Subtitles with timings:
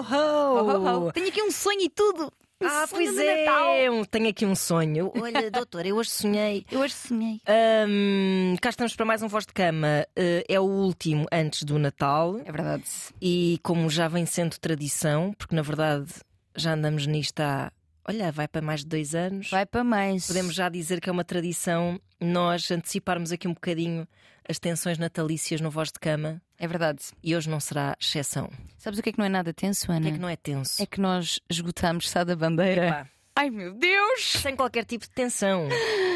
[0.00, 0.58] ho, ho!
[0.58, 0.70] Oh,
[1.02, 1.12] oh, oh.
[1.12, 2.32] Tenho aqui um sonho e tudo.
[2.60, 4.06] Um Ah, pois de é, Natal.
[4.06, 5.12] tenho aqui um sonho.
[5.20, 6.66] Olha, doutor, eu hoje sonhei.
[6.70, 7.40] Eu hoje sonhei.
[7.46, 10.04] Ahm, cá estamos para mais um Voz de Cama.
[10.16, 12.36] Eh, é o último antes do Natal.
[12.44, 12.84] É verdade.
[13.22, 16.12] E como já vem sendo tradição, porque na verdade
[16.56, 17.70] já andamos nisto há.
[18.08, 19.50] Olha, vai para mais de dois anos.
[19.50, 20.26] Vai para mais.
[20.26, 24.08] Podemos já dizer que é uma tradição nós anteciparmos aqui um bocadinho
[24.48, 26.42] as tensões natalícias no Voz de Cama.
[26.58, 27.00] É verdade.
[27.22, 28.50] E hoje não será exceção.
[28.78, 30.02] Sabes o que é que não é nada tenso, O Ana?
[30.02, 30.82] que é que não é tenso?
[30.82, 32.86] É que nós esgotamos Sá da Bandeira.
[32.88, 34.40] Epá, Ai meu Deus!
[34.42, 35.68] sem qualquer tipo de tensão.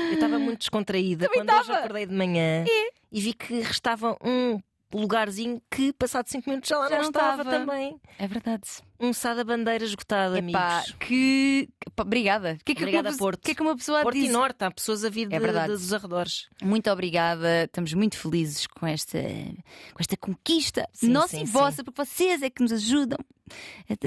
[0.09, 1.79] Eu estava muito descontraída Também quando hoje estava.
[1.79, 2.65] acordei de manhã
[3.13, 4.61] e vi que restava um
[4.95, 7.59] lugarzinho que, passado cinco minutos, já lá Já não, estava estava.
[7.59, 8.01] também.
[8.19, 8.63] É verdade.
[9.01, 10.97] Um sá da bandeira esgotado, Epá, amigos.
[11.01, 11.69] que.
[11.87, 12.57] Epá, obrigada.
[12.65, 13.39] Que é que Obrigada, uma Porto.
[13.41, 14.29] O que é que uma pessoa Porto diz?
[14.29, 16.47] e Norte, há pessoas a vir É de- dos arredores.
[16.63, 17.65] Muito obrigada.
[17.65, 21.53] Estamos muito felizes com esta, com esta conquista Sim, nossa sim, e sim.
[21.53, 23.19] vossa, porque vocês é que nos ajudam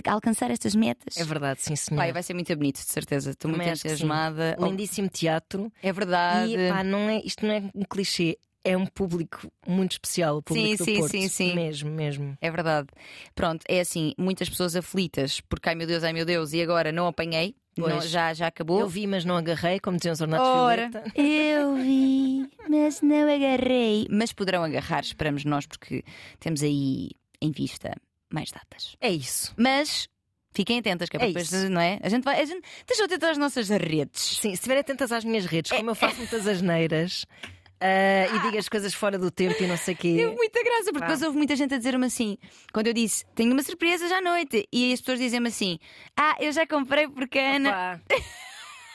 [0.07, 1.17] a alcançar estas metas.
[1.17, 1.97] É verdade, sim, senhor.
[1.99, 3.31] Pai, vai ser muito bonito, de certeza.
[3.31, 4.55] Estou muito entusiasmada.
[4.59, 5.71] Lindíssimo teatro.
[5.83, 6.53] É verdade.
[6.55, 10.41] E pá, não é, isto não é um clichê, é um público muito especial, o
[10.43, 11.11] público Sim, do sim, Porto.
[11.11, 11.55] sim, sim.
[11.55, 12.37] Mesmo, mesmo.
[12.41, 12.87] É verdade.
[13.33, 16.91] Pronto, é assim, muitas pessoas aflitas, porque ai meu Deus, ai meu Deus, e agora
[16.91, 18.79] não apanhei, não- já, já acabou.
[18.79, 21.03] Eu vi, mas não agarrei, como diziam os ornatos Ora, Violeta.
[21.15, 24.07] eu vi, mas não agarrei.
[24.09, 26.03] Mas poderão agarrar, esperamos nós, porque
[26.39, 27.93] temos aí em vista
[28.33, 28.95] mais datas.
[28.99, 29.53] É isso.
[29.57, 30.07] Mas
[30.53, 31.69] fiquem atentas, que é, É depois, isso.
[31.69, 31.99] não é?
[32.01, 34.21] A gente vai, a gente deixa eu tentar as nossas redes.
[34.21, 37.25] Sim, se estiverem atentas às minhas redes, como É, eu faço muitas asneiras
[37.79, 40.13] ah, e digo as coisas fora do tempo e não sei o quê.
[40.17, 41.05] Teve muita graça, porque Pá.
[41.05, 42.37] depois houve muita gente a dizer-me assim,
[42.73, 45.79] quando eu disse tenho uma surpresa já à noite, e as pessoas dizem-me assim:
[46.15, 48.01] Ah, eu já comprei porque a Ana.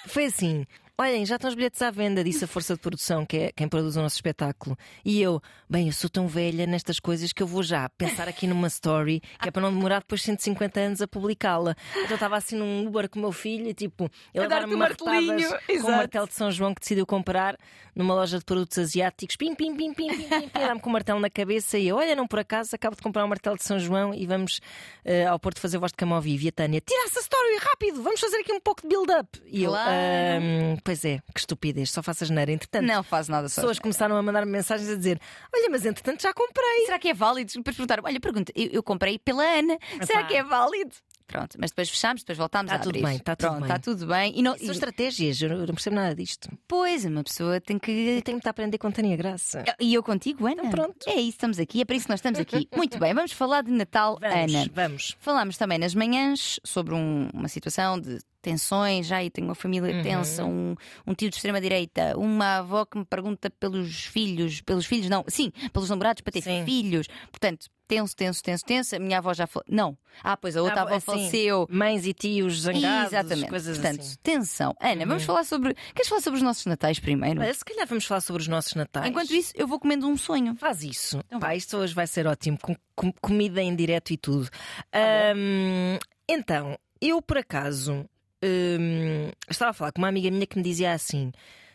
[0.06, 0.66] Foi assim.
[1.00, 3.66] Olhem, já estão os bilhetes à venda, disse a Força de Produção, que é quem
[3.66, 4.76] produz o nosso espetáculo.
[5.02, 8.46] E eu, bem, eu sou tão velha nestas coisas que eu vou já pensar aqui
[8.46, 11.74] numa story, que é para não demorar depois 150 anos a publicá-la.
[11.92, 14.74] Então eu estava assim num Uber com o meu filho e tipo, ele dar-te dar-me
[14.74, 15.48] um martelinho,
[15.80, 17.56] com o martelo de São João que decidiu comprar
[17.96, 19.36] numa loja de produtos asiáticos.
[19.36, 21.96] Pim, pim, pim, pim, pim, pim, pim dá-me com o martelo na cabeça e eu,
[21.96, 24.60] olha, não por acaso, acabo de comprar um martelo de São João e vamos
[25.02, 26.44] eh, ao Porto fazer voz de cama ao vivo.
[26.44, 29.40] E a Tânia, tira essa story rápido, vamos fazer aqui um pouco de build-up.
[29.46, 29.90] E eu, Claro.
[29.90, 32.50] "Ahm, pois é, que estupidez, só faço asneira.
[32.50, 33.60] Entretanto, Não faz nada só.
[33.60, 35.20] pessoas começaram a mandar-me mensagens a dizer:
[35.54, 36.84] Olha, mas entretanto já comprei.
[36.86, 37.52] Será que é válido?
[37.54, 39.78] Depois perguntaram: Olha, pergunta, eu, eu comprei pela Ana.
[40.04, 40.90] Será que é válido?
[41.28, 43.04] Pronto, mas depois fechámos, depois voltámos Tá a tudo abrir.
[43.04, 43.68] bem, tá tudo Pronto, bem.
[43.70, 44.32] Está tudo bem.
[44.36, 46.48] E não, São e- estratégias, eu não percebo nada disto.
[46.66, 47.88] pois, uma pessoa tem que.
[47.92, 49.62] Eu tenho a aprender com Tânia Graça.
[49.78, 50.54] E eu contigo, Ana?
[50.64, 51.08] Então pronto.
[51.08, 52.68] É isso, estamos aqui, é para isso que nós estamos aqui.
[52.76, 54.70] Muito bem, vamos falar de Natal, Vamos, Ana.
[54.74, 55.16] vamos.
[55.20, 59.94] Falámos também nas manhãs sobre um- uma situação de tensões, já e tenho uma família
[59.94, 60.02] Uhum.
[60.02, 60.74] tensa, um,
[61.06, 65.50] um tio de extrema-direita, uma avó que me pergunta pelos filhos, pelos filhos, não, sim,
[65.72, 66.64] pelos namorados para ter Sim.
[66.64, 67.06] filhos.
[67.30, 68.94] Portanto, tenso, tenso, tenso, tenso.
[68.94, 69.64] A minha avó já falou.
[69.68, 69.98] Não.
[70.22, 71.66] Ah, pois a outra Ah, avó assim, faleceu.
[71.68, 73.48] Mães e tios zangados, Exatamente.
[73.48, 74.16] coisas Portanto, assim.
[74.22, 74.74] tensão.
[74.80, 75.74] Ana, vamos falar sobre.
[75.94, 77.42] Queres falar sobre os nossos natais primeiro?
[77.52, 79.06] Se calhar vamos falar sobre os nossos natais.
[79.08, 80.54] Enquanto isso, eu vou comendo um sonho.
[80.56, 81.18] Faz isso.
[81.26, 84.48] Então Pá, isto hoje vai ser ótimo, com, com comida em direto e tudo.
[84.48, 84.98] Tá
[85.32, 85.98] Ahm,
[86.28, 88.08] então, eu por acaso
[88.42, 91.32] ahm, estava a falar com uma amiga minha que me dizia assim: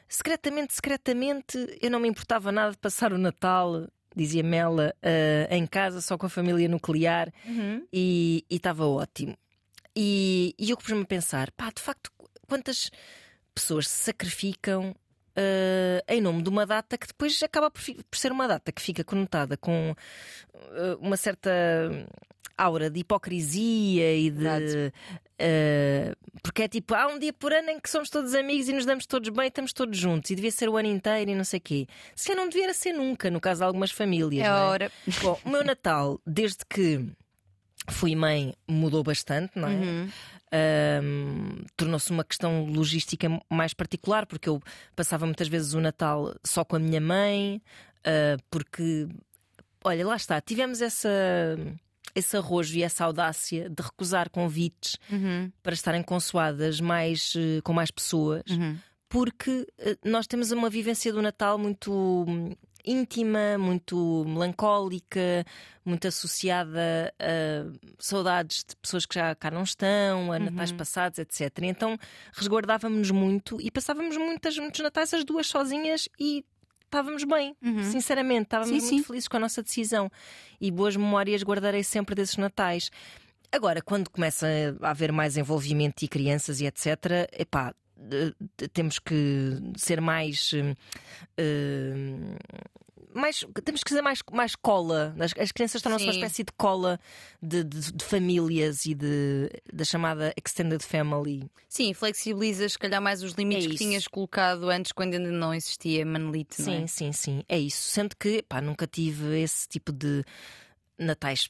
[0.08, 5.66] secretamente, secretamente, eu não me importava nada de passar o Natal, dizia-me ela, ah, em
[5.66, 7.32] casa, só com a família nuclear,
[7.92, 9.38] e e estava ótimo.
[9.96, 12.12] E, e eu pus-me a pensar: pá, de facto,
[12.48, 12.90] quantas
[13.54, 14.94] pessoas se sacrificam
[15.36, 18.82] eh, em nome de uma data que depois acaba por, por ser uma data que
[18.82, 19.96] fica conotada com
[20.54, 21.52] eh, uma certa
[22.58, 24.94] aura de hipocrisia e de.
[25.38, 28.74] Eh, porque é tipo, há um dia por ano em que somos todos amigos e
[28.74, 31.44] nos damos todos bem, estamos todos juntos e devia ser o ano inteiro e não
[31.44, 31.88] sei o quê.
[32.16, 34.46] Se não devia ser nunca, no caso de algumas famílias.
[34.46, 34.62] É não é?
[34.62, 34.92] hora.
[35.22, 37.06] Bom, o meu Natal, desde que
[37.90, 39.74] fui mãe, mudou bastante, não é?
[39.74, 40.10] Uhum.
[40.56, 44.62] Ahm, Tornou-se uma questão logística mais particular, porque eu
[44.96, 47.62] passava muitas vezes o Natal só com a minha mãe,
[48.06, 49.08] ah, porque,
[49.84, 51.10] olha, lá está, tivemos essa.
[52.14, 55.52] Esse arrojo e essa audácia de recusar convites Uhum.
[55.62, 58.78] para estarem consoadas mais, eh, com mais pessoas, Uhum.
[59.10, 62.26] porque eh, nós temos uma vivência do Natal muito
[62.86, 65.46] íntima, muito melancólica,
[65.86, 67.66] muito associada a
[68.00, 70.78] saudades de pessoas que já cá não estão, a natais Uhum.
[70.78, 71.52] passados, etc.
[71.64, 71.98] Então
[72.34, 76.44] resguardávamos-nos muito e passávamos muitas, muitos natais as duas sozinhas e
[76.84, 77.84] estávamos bem, Uhum.
[77.84, 79.04] sinceramente, estávamos Sim, muito sim.
[79.04, 80.10] felizes com a nossa decisão
[80.62, 82.90] e boas memórias guardarei sempre desses natais.
[83.52, 84.48] Agora, quando começa
[84.82, 87.74] a haver mais envolvimento e crianças e etc., epá,
[88.74, 90.52] temos que ser mais.
[90.54, 90.76] eh,
[91.38, 92.38] eh,
[93.14, 95.16] mais, temos que fazer mais, mais cola.
[95.20, 97.00] As, as crianças tornam-se uma espécie de cola
[97.42, 101.50] de, de- de famílias e de, da chamada extended family.
[101.70, 105.54] Sim, flexibilizas, se calhar, mais os limites É que tinhas colocado antes, quando ainda não
[105.54, 106.62] existia Manelite.
[106.62, 106.80] não é?
[106.82, 107.44] Sim, sim, sim.
[107.48, 107.84] É isso.
[107.84, 110.22] Sendo que pá, nunca tive esse tipo de
[110.98, 111.50] natais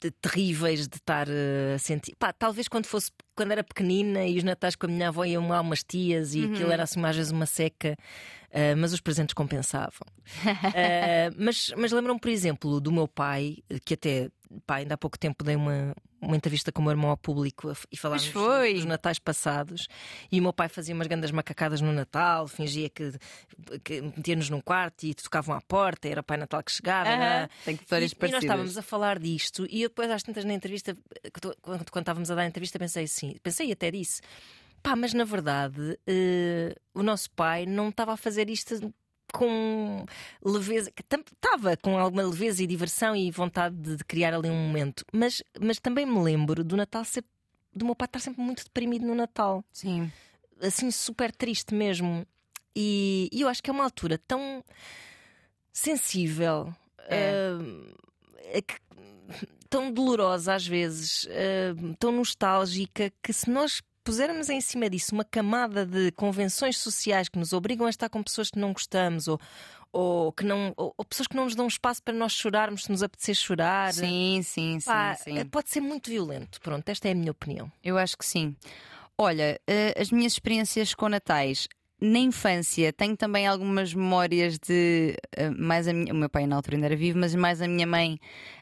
[0.00, 2.14] de- terríveis de estar eh, a sentir.
[2.16, 5.48] Pá, talvez quando fosse quando era pequenina e os natais com a minha avó iam
[5.48, 7.96] lá umas tias e aquilo era assim às vezes uma seca,
[8.50, 10.06] eh, mas os presentes compensavam.
[10.74, 14.30] Eh, mas mas lembram-me, por exemplo, do meu pai, que até
[14.66, 15.94] pá, ainda há pouco tempo dei uma,
[16.24, 19.86] uma entrevista com o meu irmão ao público e falámos dos natais passados.
[20.30, 23.12] E o meu pai fazia umas grandes macacadas no Natal, fingia que,
[23.82, 27.10] que metia-nos num quarto e tocavam à porta, era o Pai Natal que chegava.
[27.16, 27.48] Né?
[27.64, 30.54] Tenho histórias e, e nós estávamos a falar disto e eu depois às tantas na
[30.54, 34.20] entrevista, que quando, quando estávamos a dar a entrevista, pensei assim, pensei até disse.
[34.82, 38.92] Pá, mas na verdade eh, o nosso pai não estava a fazer isto
[39.36, 40.04] com
[40.44, 45.04] leveza, estava com alguma leveza e diversão e vontade de, de criar ali um momento,
[45.12, 47.24] mas, mas também me lembro do Natal ser,
[47.74, 50.10] do meu pai estar sempre muito deprimido no Natal Sim.
[50.60, 52.24] assim super triste mesmo.
[52.76, 54.62] E, e eu acho que é uma altura tão
[55.72, 56.72] sensível,
[57.08, 57.32] É.
[58.52, 58.80] eh, que-
[59.68, 65.24] tão dolorosa às vezes, eh, tão nostálgica, que se nós pusermos em cima disso uma
[65.24, 69.40] camada de convenções sociais que nos obrigam a estar com pessoas que não gostamos ou,
[69.92, 72.90] ou que não ou, ou pessoas que não nos dão espaço para nós chorarmos se
[72.92, 73.92] nos apetecer chorar.
[73.94, 75.38] Sim, sim, sim, Pá, sim.
[75.38, 76.60] eh, Pode ser muito violento.
[76.60, 77.70] Pronto, esta é a minha opinião.
[77.82, 78.54] Eu acho que sim.
[79.16, 81.66] Olha, eh, as minhas experiências com natais.
[82.00, 86.56] Na infância tenho também algumas memórias de eh, mais a minha, o meu pai na
[86.56, 88.18] altura ainda era vivo, mas mais a minha mãe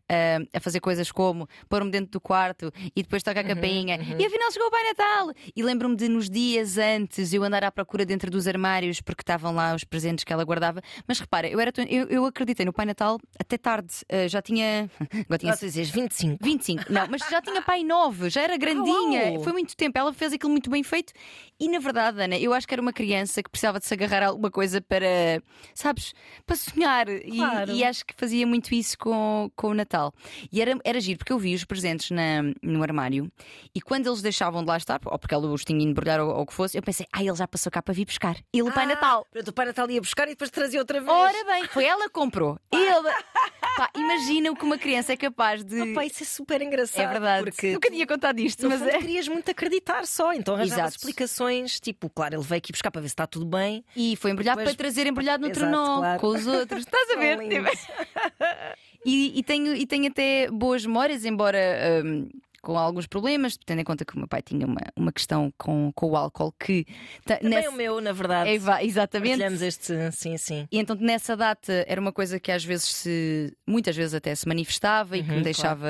[0.09, 4.25] eh, a fazer coisas como pôr-me dentro do quarto e depois tocar a campainha e
[4.27, 5.33] afinal chegou o Pai Natal.
[5.55, 9.55] E lembro-me de nos dias antes eu andar à procura dentro dos armários porque estavam
[9.55, 10.81] lá os presentes que ela guardava.
[11.07, 13.95] Mas repara, eu, era, eu, eu acreditei no Pai Natal até tarde.
[14.09, 14.91] Eh, já tinha.
[15.27, 16.39] Agora tinha dizer 25.
[16.43, 19.33] 25, não, mas já tinha pai 9, já era grandinha.
[19.33, 19.43] uau!
[19.45, 19.99] Foi muito tempo.
[19.99, 21.13] Ela fez aquilo muito bem feito.
[21.61, 24.23] E na verdade, Ana, eu acho que era uma criança que precisava de se agarrar
[24.25, 25.07] a alguma coisa para,
[25.75, 26.13] sabes,
[26.47, 27.09] para sonhar.
[27.09, 27.73] E- Claro.
[27.73, 29.92] E, acho que fazia muito isso com, com o Natal.
[30.51, 33.31] E era, era giro, porque eu vi os presentes na, no armário
[33.75, 36.35] e quando eles deixavam de lá estar, ou porque ela os tinha de embrulhar ou,
[36.35, 38.37] ou o que fosse, eu pensei, ah, ele já passou cá para vir buscar.
[38.53, 39.27] Ele, o Pai Ah, Natal.
[39.47, 41.11] O Pai Natal ia buscar e depois trazia outra vez.
[41.13, 42.59] Ora bem, foi ela que comprou.
[42.73, 43.09] Ele.
[43.77, 45.81] Pá, imagina o que uma criança é capaz de.
[45.93, 47.05] Opa, isso é super engraçado.
[47.05, 47.45] É verdade.
[47.45, 48.99] Porque Nunca tinha contado isto, mas fundo, é.
[48.99, 50.33] querias muito acreditar só.
[50.33, 50.97] Então arranjavas Exato.
[50.99, 53.85] explicações, tipo, claro, ele veio aqui buscar para ver se está tudo bem.
[53.97, 56.21] E foi embrulhado Depois- para trazer embrulhado no Exato, trenó claro.
[56.21, 56.81] com os outros.
[56.85, 57.39] Estás a ver?
[59.05, 61.59] E, e tenho, e tenho até boas memórias, embora
[62.05, 62.29] hum,
[62.61, 65.91] com alguns problemas, tendo em conta que o meu pai tinha uma, uma questão com,
[65.95, 66.85] com o álcool que.
[67.25, 68.49] ta- Também nessa- o meu, na verdade.
[68.51, 69.31] É, exatamente.
[69.31, 70.69] Partilhamos este, sim, sim.
[70.71, 74.47] E então nessa data era uma coisa que às vezes se, muitas vezes até se
[74.47, 75.89] manifestava e que Uhum, me deixava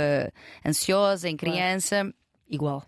[0.67, 1.55] ansiosa em Claro.
[1.55, 2.11] criança.
[2.49, 2.83] Igual.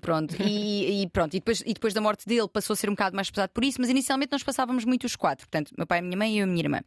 [0.00, 2.92] Pronto, e, e pronto, e depois, e depois da morte dele passou a ser um
[2.92, 6.00] bocado mais pesado por isso, mas inicialmente nós passávamos muito os quatro, portanto, meu pai,
[6.00, 6.80] a minha mãe e eu, a minha irmã.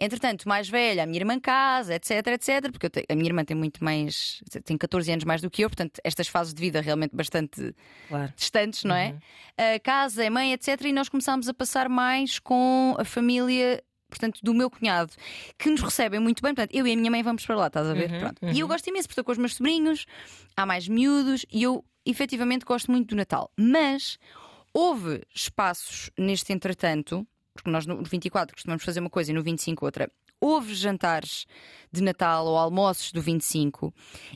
[0.00, 3.56] Entretanto, mais velha, a minha irmã casa, etc, etc, porque te- a minha irmã tem
[3.56, 7.14] muito mais, tem 14 anos mais do que eu, portanto, estas fases de vida realmente
[7.14, 7.74] bastante
[8.08, 8.32] Claro.
[8.36, 9.14] distantes, não é?
[9.56, 13.82] A casa, a mãe, etc, e nós começámos a passar mais com a família.
[14.12, 15.12] Portanto, do meu cunhado,
[15.58, 16.54] que nos recebem muito bem.
[16.54, 18.10] Portanto, eu e a minha mãe vamos para lá, estás a ver?
[18.10, 18.46] Uhum, Pronto.
[18.46, 20.06] E eu gosto imenso, porque estou com os meus sobrinhos,
[20.56, 23.50] há mais miúdos, e eu efetivamente gosto muito do Natal.
[23.56, 24.18] Mas
[24.72, 29.84] houve espaços neste entretanto, porque nós no 24 costumamos fazer uma coisa e no 25
[29.84, 30.10] outra.
[30.44, 31.46] Houve jantares
[31.92, 33.94] de Natal ou almoços do 25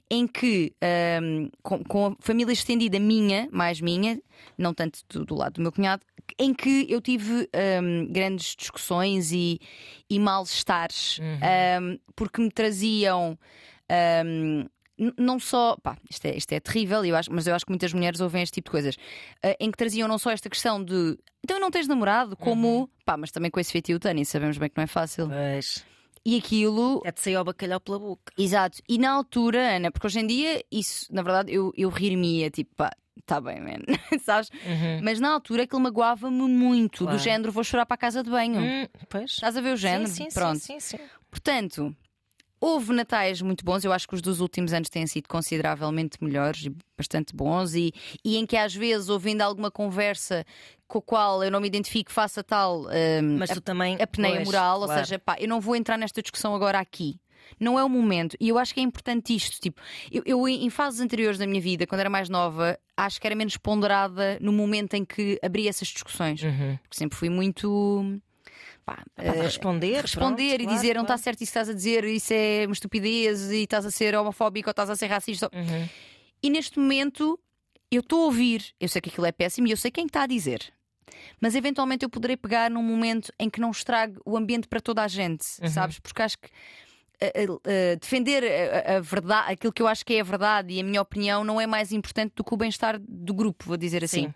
[0.09, 4.21] em que, ahm, com, com a família estendida minha, mais minha,
[4.57, 6.05] não tanto do, do lado do meu cunhado,
[6.39, 9.59] em que eu tive ahm, grandes discussões e,
[10.09, 13.37] e mal-estares, ahm, porque me traziam.
[15.19, 17.93] não só, pá, isto é, isto é terrível, eu acho, mas eu acho que muitas
[17.93, 18.97] mulheres ouvem este tipo de coisas,
[19.43, 23.17] ah, em que traziam não só esta questão de então não tens namorado, como pá,
[23.17, 25.29] mas também com esse feitio Tânia, sabemos bem que não é fácil.
[25.29, 25.96] Pois.
[26.29, 28.33] E aquilo É de sair ao bacalhau pela boca.
[28.37, 28.83] Exato.
[28.89, 32.75] E na altura, Ana, porque hoje em dia, isso, na verdade, eu, eu rir-me-ia, tipo,
[32.75, 32.91] pá,
[33.25, 33.79] tá bem, man,
[34.25, 34.51] sabes?
[35.03, 37.17] Mas na altura aquilo magoava-me muito, Claro.
[37.17, 38.61] do género, vou chorar para a casa de banho.
[38.61, 39.31] Hum, pois.
[39.31, 40.09] Estás a ver o género?
[40.09, 40.59] Sim, sim, Pronto.
[40.59, 41.05] sim, sim, sim.
[41.31, 41.95] Portanto,
[42.67, 46.65] houve natais muito bons, eu acho que os dos últimos anos têm sido consideravelmente melhores
[46.65, 47.93] e bastante bons, e,
[48.25, 50.45] e em que às vezes, ouvindo alguma conversa
[50.89, 52.83] com a qual eu não me identifico, faça tal.
[52.83, 53.97] hum, Mas tu também.
[54.01, 55.05] a peneia pois, moral, ou claro.
[55.05, 57.19] seja, pá, eu não vou entrar nesta discussão agora aqui.
[57.61, 58.37] Não é o momento.
[58.41, 59.61] E eu acho que é importante isto.
[59.61, 59.81] Tipo,
[60.11, 63.37] eu, eu em fases anteriores da minha vida, quando era mais nova, acho que era
[63.37, 66.43] menos ponderada no momento em que abria essas discussões.
[66.43, 66.77] Uhum.
[66.83, 68.21] Porque sempre fui muito.
[68.85, 71.23] Pá, Pá, eh, responder, responder pronto, e claro, dizer não está claro.
[71.23, 74.69] certo isso que estás a dizer, isso é uma estupidez e estás a ser homofóbico
[74.69, 75.51] ou estás a ser racista.
[75.55, 75.89] Uhum.
[76.43, 77.39] E neste momento
[77.91, 80.23] eu estou a ouvir, eu sei que aquilo é péssimo e eu sei quem está
[80.23, 80.73] a dizer.
[81.41, 85.03] Mas eventualmente eu poderei pegar num momento em que não estrague o ambiente para toda
[85.03, 85.69] a gente, Uhum.
[85.69, 85.99] sabes?
[85.99, 86.49] Porque acho que
[87.21, 90.75] eh, eh, defender a, a- a verdade, aquilo que eu acho que é a verdade
[90.75, 93.77] e a minha opinião não é mais importante do que o bem-estar do grupo, vou
[93.79, 94.25] dizer assim.
[94.27, 94.35] Sim.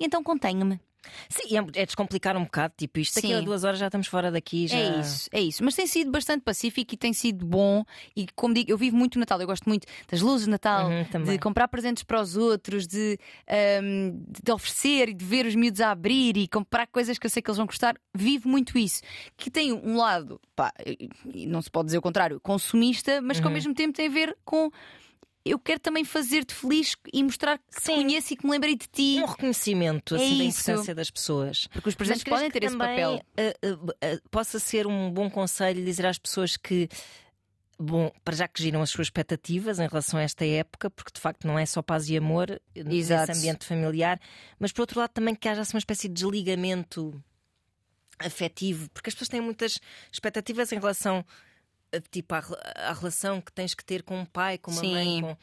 [0.00, 0.80] E então contenho-me.
[1.28, 4.30] Sim, é, é descomplicar um bocado, tipo, isto daqui a duas horas já estamos fora
[4.30, 4.66] daqui.
[4.66, 4.76] Já...
[4.76, 5.64] É isso, é isso.
[5.64, 7.84] Mas tem sido bastante pacífico e tem sido bom.
[8.16, 10.88] E como digo, eu vivo muito o Natal, eu gosto muito das luzes de Natal,
[10.90, 15.54] Uhum, de comprar presentes para os outros, de, ahm, de oferecer e de ver os
[15.54, 17.96] miúdos a abrir e comprar coisas que eu sei que eles vão gostar.
[18.14, 19.02] Vivo muito isso.
[19.36, 20.72] Que tem um lado, pá,
[21.46, 23.42] não se pode dizer o contrário, consumista, mas Uhum.
[23.42, 24.70] que ao mesmo tempo tem a ver com.
[25.48, 27.94] Eu quero também fazer-te feliz e mostrar que te Sim.
[27.96, 29.20] conheço e que me lembrei de ti.
[29.22, 30.60] Um reconhecimento É assim, da isso.
[30.60, 31.66] importância das pessoas.
[31.68, 33.22] Porque os presentes Mas podem ter esse papel.
[33.36, 36.88] eh, eh, eh, possa ser um bom conselho dizer às pessoas que.
[37.78, 41.20] Bom, para já que giram as suas expectativas em relação a esta época, porque de
[41.20, 43.26] facto não é só paz e amor Exato.
[43.28, 44.18] nesse ambiente familiar,
[44.58, 47.22] mas por outro lado também que haja assim, uma espécie de desligamento
[48.18, 49.78] afetivo, porque as pessoas têm muitas
[50.10, 51.22] expectativas em relação
[52.10, 54.92] tipo, re- à relação que tens que ter com um pai, com uma Sim.
[54.92, 55.20] mãe.
[55.22, 55.36] Com...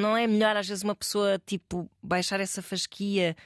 [0.00, 3.36] Não é melhor às vezes uma pessoa tipo baixar essa fasquia,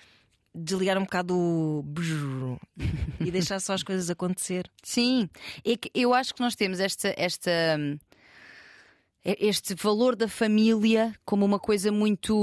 [0.54, 2.58] desligar um bocado o
[3.20, 4.70] e deixar só as coisas acontecer.
[4.82, 5.28] Sim,
[5.64, 7.98] é que eu acho que nós temos esta, esta, hum,
[9.24, 12.40] este valor da família como uma coisa muito.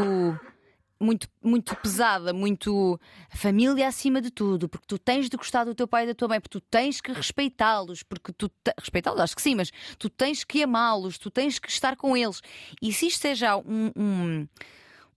[0.97, 2.97] Muito, muito pesada, muito
[3.29, 6.29] família acima de tudo, porque tu tens de gostar do teu pai e da tua
[6.29, 8.73] mãe, porque tu tens que respeitá-los, porque tu te...
[8.79, 12.41] respeitá-los, acho que sim, mas tu tens que amá-los, tu tens que estar com eles.
[12.81, 14.47] E se isto é já um- um-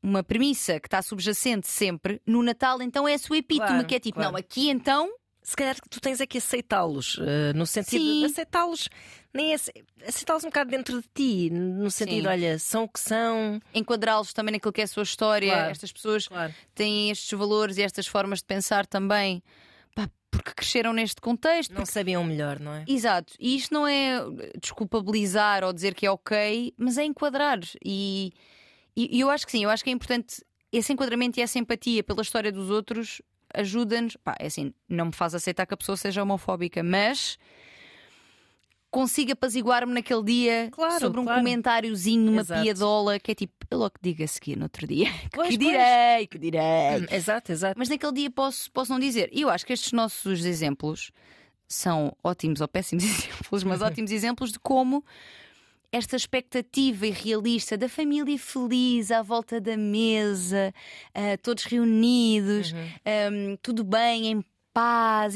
[0.02, 3.94] uma premissa que está subjacente sempre, no Natal então é a sua epítome, Claro, que
[3.94, 4.32] é tipo, claro.
[4.32, 5.08] não, aqui então
[5.48, 8.18] Se calhar tu tens é que aceitá-los, eh, no sentido Sim.
[8.20, 8.86] de aceitá-los,
[9.32, 9.72] nem ace-
[10.06, 12.28] aceitá-los um bocado dentro de ti, no sentido, Sim.
[12.28, 13.58] olha, são o que são.
[13.72, 15.50] enquadrá-los também naquilo que é a sua história.
[15.52, 15.70] Claro.
[15.70, 16.54] Estas pessoas Claro.
[16.74, 19.42] têm estes valores e estas formas de pensar também,
[19.94, 21.72] pá, porque cresceram neste contexto.
[21.72, 22.84] Não sabiam melhor, não é?
[22.86, 24.18] Exato, e isto não é
[24.60, 27.58] desculpabilizar ou dizer que é ok, mas é enquadrar.
[27.82, 28.32] E
[28.94, 32.02] e eu acho que sim, eu acho que é importante esse enquadramento e essa empatia
[32.04, 33.22] pela história dos outros
[33.54, 34.16] ajuda-nos.
[34.16, 37.38] Pá, é assim, não me faz aceitar que a pessoa seja homofóbica, mas
[38.90, 41.40] consigo apaziguar-me naquele dia Claro, sobre um claro.
[41.40, 42.62] comentáriozinho, uma Exato.
[42.62, 45.08] piadola que é tipo, eu logo digo a seguir no outro dia.
[45.32, 45.70] Pois, que pois.
[45.72, 47.06] direi, que direi.
[47.10, 47.78] Exato, exato.
[47.78, 49.28] Mas naquele dia posso, posso não dizer.
[49.32, 51.10] E eu acho que estes nossos exemplos
[51.66, 55.04] são ótimos ou péssimos exemplos, mas ótimos exemplos de como
[55.90, 60.72] esta expectativa irrealista da família feliz à volta da mesa,
[61.14, 62.72] ah, todos reunidos,
[63.04, 65.34] ahm, tudo bem, em paz.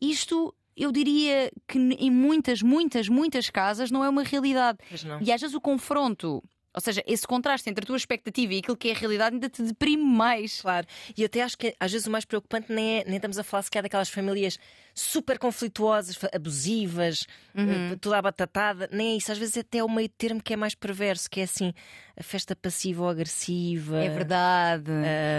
[0.00, 4.78] Isto eu diria que em muitas, muitas, muitas casas não é uma realidade.
[5.22, 6.42] E às vezes o confronto,
[6.74, 9.48] ou seja, esse contraste entre a tua expectativa e aquilo que é a realidade ainda
[9.48, 10.60] te deprime mais.
[10.60, 13.44] Claro, e até acho que às vezes o mais preocupante nem, é, nem estamos a
[13.44, 14.58] falar sequer daquelas famílias
[14.94, 19.32] super conflituosas, abusivas, eh, toda abatatada, nem é isso.
[19.32, 21.72] Às vezes até é o meio termo que é mais perverso, que é assim
[22.16, 23.98] a festa passiva ou agressiva.
[23.98, 24.90] É verdade.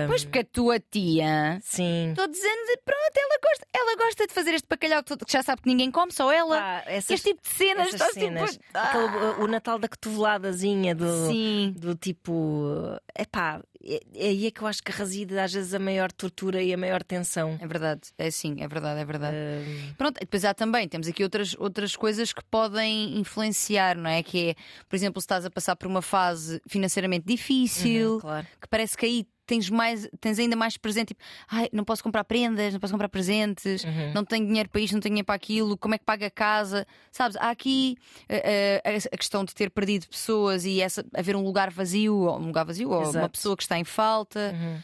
[0.08, 1.58] Pois porque a tua tia.
[1.64, 2.14] Sim.
[2.16, 5.32] Todos os anos, pronto, ela gosta, ela gosta de fazer este bacalhau que todo- que
[5.32, 6.58] já sabe que ninguém come, só ela.
[6.60, 8.52] Pá, essas- este tipo de cenas, essas estás cenas.
[8.52, 8.64] tipo.
[8.74, 11.74] Ah, Aquele, o Natal da cotoveladazinha do, Sim.
[11.78, 12.74] do tipo.
[13.18, 16.62] Epá, é, é aí é que eu acho que reside às vezes a maior tortura
[16.62, 17.58] e a maior tensão.
[17.62, 19.36] É verdade, é sim, é verdade, é verdade.
[19.36, 24.24] Hum, Pronto, depois há também, temos aqui outras, outras coisas que podem influenciar, não é?
[24.24, 24.56] Que é,
[24.90, 28.48] por exemplo, se estás a passar por uma fase financeiramente difícil, uhum, claro.
[28.60, 32.24] que parece que aí tens mais, tens ainda mais presente, tipo, ai, não posso comprar
[32.24, 34.14] prendas, não posso comprar presentes, Uhum.
[34.14, 36.32] não tenho dinheiro para isto, não tenho dinheiro para aquilo, como é que paga a
[36.32, 36.86] casa?
[37.12, 37.98] Sabes, há aqui
[38.28, 42.38] eh, eh, a questão de ter perdido pessoas e essa, haver um lugar vazio, ou
[42.40, 43.30] um lugar vazio, ou uma Exato.
[43.30, 44.54] pessoa que está em falta.
[44.54, 44.82] Uhum.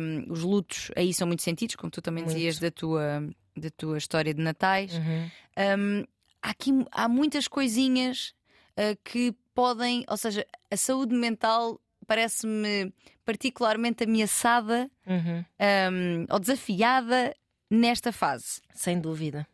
[0.00, 2.34] Um, os lutos aí são muito sentidos, como tu também Muito.
[2.34, 3.22] dizias da tua,
[3.56, 4.94] da tua história de Natais.
[4.94, 5.30] Uhum.
[5.58, 6.04] Um,
[6.42, 8.32] há, aqui, há muitas coisinhas
[8.78, 12.92] uh, que podem, ou seja, a saúde mental parece-me
[13.24, 15.44] particularmente ameaçada Uhum.
[15.92, 17.32] um, ou desafiada
[17.70, 18.60] nesta fase.
[18.74, 19.46] Sem dúvida.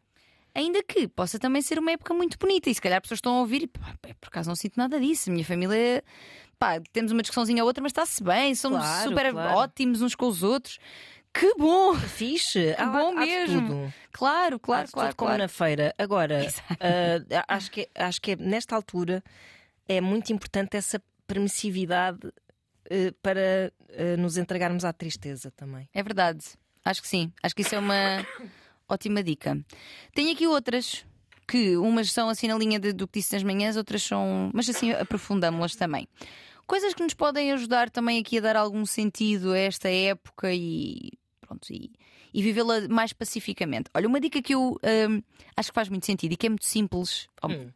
[0.55, 3.41] Ainda que possa também ser uma época muito bonita, e se calhar pessoas estão a
[3.41, 5.29] ouvir e pá, por acaso não sinto nada disso.
[5.29, 6.03] A minha família,
[6.59, 9.59] pá, temos uma discussãozinha ou outra, mas está-se bem, somos Claro, super claro.
[9.59, 10.79] ótimos uns com os outros.
[11.33, 11.97] Que bom!
[11.97, 12.73] Fixe.
[12.79, 13.61] Há, bom há- há mesmo.
[13.67, 13.95] tudo.
[14.13, 15.09] Claro, Há claro, de claro.
[15.09, 15.43] tudo como claro.
[15.43, 15.93] na feira.
[15.99, 16.47] Agora,
[16.79, 19.21] ah, acho, que, acho que é- nesta altura
[19.89, 22.21] é muito importante essa permissividade
[23.23, 25.89] para eh, nos entregarmos à tristeza também.
[25.93, 26.45] É verdade.
[26.85, 27.33] Acho que sim.
[27.43, 27.95] Acho que isso é uma,
[28.89, 29.59] Ótima dica.
[30.15, 31.05] Tenho aqui outras
[31.49, 34.51] que umas são assim na linha de- do que disse nas manhãs, outras são.
[34.53, 36.07] Mas assim aprofundamos-las também.
[36.67, 41.13] Coisas que nos podem ajudar também aqui a dar algum sentido a esta época e
[41.41, 41.93] pronto, e,
[42.33, 43.91] e vivê-la mais pacificamente.
[43.95, 44.79] Olha, uma dica que eu
[45.11, 45.23] hum,
[45.57, 47.29] acho que faz muito sentido e que é muito simples.
[47.45, 47.69] Hum.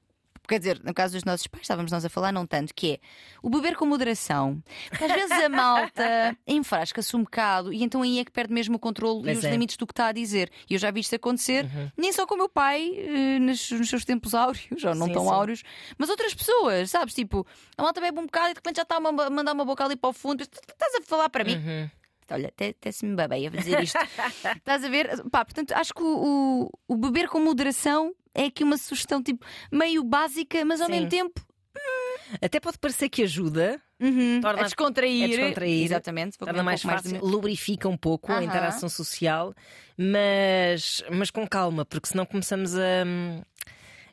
[0.49, 2.99] Quer dizer, no caso dos nossos pais, estávamos nós a falar, não tanto, que é
[3.43, 4.63] o beber com moderação.
[4.89, 8.77] Porque às vezes a malta enfrasca-se um bocado e então aí é que perde mesmo
[8.77, 9.51] o controle e Pois os é.
[9.51, 10.51] limites do que está a dizer.
[10.69, 11.91] E eu já vi isto acontecer, Uhum.
[11.97, 15.13] nem só com o meu pai, eh, nos, nos seus tempos áureos, ou não Sim,
[15.13, 15.31] tão sim.
[15.31, 15.63] áureos,
[15.99, 17.15] mas outras pessoas, sabes?
[17.15, 19.65] Tipo, a malta bebe um bocado e de repente já está a ma- mandar uma
[19.65, 20.43] boca ali para o fundo.
[20.43, 21.57] Estás a falar para mim?
[21.57, 21.91] Uhum.
[22.31, 23.99] Olha, até, até se me babei a dizer isto.
[24.57, 25.23] Estás a ver?
[25.31, 29.45] Pá, portanto, acho que o, o, o beber com moderação é aqui uma sugestão tipo
[29.73, 30.93] meio básica, mas ao Sim.
[30.93, 31.41] mesmo tempo
[32.43, 35.25] Até pode parecer que ajuda, uhum, Torna- a descontrair.
[35.25, 36.37] é descontrair, Exatamente.
[36.37, 38.45] Torna um mais mais fácil, de- lubrifica um pouco a Aham.
[38.45, 39.55] interação social,
[39.97, 43.05] mas, mas com calma, porque senão começamos a,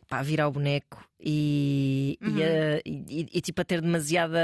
[0.08, 2.38] pá, a virar o boneco e, e, Uhum.
[2.42, 4.40] a- e- e, tipo a ter demasiada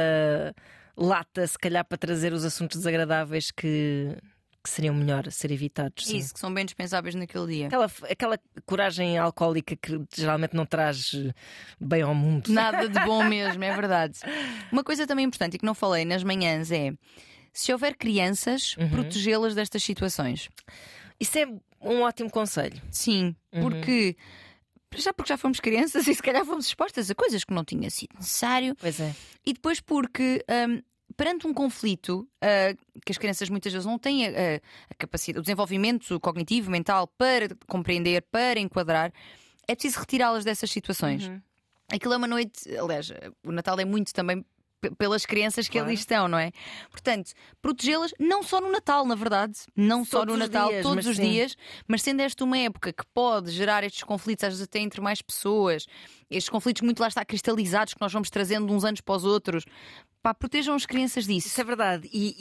[0.98, 4.18] lata, se calhar, para trazer os assuntos desagradáveis que,
[4.64, 6.06] que seriam melhor ser evitados.
[6.06, 6.18] sim.
[6.18, 7.68] Isso, que são bem dispensáveis naquele dia.
[7.68, 11.34] Aquela, aquela coragem alcoólica que geralmente não traz eh,
[11.80, 12.48] bem ao mundo.
[12.50, 14.20] Nada de bom mesmo, é verdade.
[14.72, 16.94] Uma coisa também importante e que não falei nas manhãs é.
[17.54, 18.90] Se houver crianças, Uhum.
[18.90, 20.48] protegê-las destas situações.
[21.20, 21.46] Isso é
[21.82, 22.82] um ótimo conselho.
[22.92, 23.62] Sim, Uhum.
[23.64, 24.16] porque
[24.96, 27.90] já porque já fomos crianças e se calhar fomos expostas a coisas que não tinha
[27.90, 28.76] sido necessário.
[28.80, 29.14] Pois é.
[29.46, 30.82] E depois porque hum,
[31.16, 32.76] perante um conflito ah,
[33.06, 34.56] que as crianças muitas vezes não têm a, a-
[34.90, 39.12] a capacidade, o desenvolvimento cognitivo, mental para compreender, para enquadrar,
[39.68, 41.28] é preciso retirá-las dessas situações.
[41.28, 41.42] Uhum.
[41.92, 43.12] Aquilo é uma noite, aliás,
[43.46, 44.46] o Natal é muito também
[44.98, 45.90] pelas crianças que Claro.
[45.90, 46.52] ali estão, não é?
[46.90, 50.82] Portanto, protegê-las não só no Natal, na verdade, não só Todos no os Natal, dias,
[50.82, 51.30] todos os sim.
[51.30, 51.56] dias,
[51.88, 55.22] mas sendo esta uma época que pode gerar estes conflitos, às vezes até entre mais
[55.22, 55.86] pessoas,
[56.32, 59.66] estes conflitos muito lá está cristalizados que nós vamos trazendo uns anos para os outros,
[60.22, 61.48] pá, protejam as crianças disso.
[61.48, 62.10] Isso é verdade.
[62.14, 62.36] E,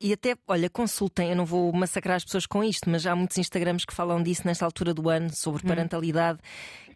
[0.00, 3.14] e, e até, olha, consultem, eu não vou massacrar as pessoas com isto, mas há
[3.14, 5.68] muitos Instagrams que falam disso nesta altura do ano, sobre Hum.
[5.68, 6.38] parentalidade,